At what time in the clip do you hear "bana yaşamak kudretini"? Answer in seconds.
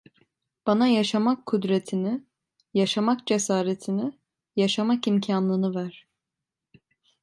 0.67-2.23